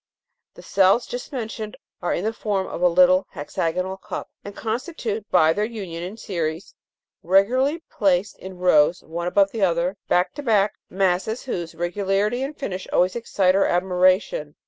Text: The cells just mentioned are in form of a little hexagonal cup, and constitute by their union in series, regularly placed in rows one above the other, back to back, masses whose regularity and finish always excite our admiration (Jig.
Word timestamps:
The 0.55 0.63
cells 0.63 1.05
just 1.05 1.31
mentioned 1.31 1.77
are 2.01 2.11
in 2.11 2.33
form 2.33 2.65
of 2.65 2.81
a 2.81 2.87
little 2.87 3.27
hexagonal 3.33 3.97
cup, 3.97 4.31
and 4.43 4.55
constitute 4.55 5.29
by 5.29 5.53
their 5.53 5.63
union 5.63 6.01
in 6.01 6.17
series, 6.17 6.73
regularly 7.21 7.83
placed 7.87 8.39
in 8.39 8.57
rows 8.57 9.03
one 9.03 9.27
above 9.27 9.51
the 9.51 9.61
other, 9.61 9.97
back 10.07 10.33
to 10.33 10.41
back, 10.41 10.73
masses 10.89 11.43
whose 11.43 11.75
regularity 11.75 12.41
and 12.41 12.57
finish 12.57 12.87
always 12.91 13.15
excite 13.15 13.53
our 13.53 13.67
admiration 13.67 14.47
(Jig. 14.47 14.55